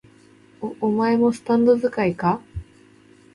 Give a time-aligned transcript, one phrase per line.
[0.61, 2.41] お、お前もスタンド使いか？